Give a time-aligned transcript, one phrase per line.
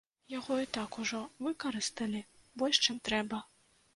[0.33, 1.19] Яго і так ужо
[1.49, 2.23] выкарысталі
[2.61, 3.43] больш, чым трэба.